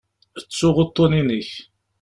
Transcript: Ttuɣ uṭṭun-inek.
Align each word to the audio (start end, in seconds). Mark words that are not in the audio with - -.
Ttuɣ 0.43 0.75
uṭṭun-inek. 0.83 1.51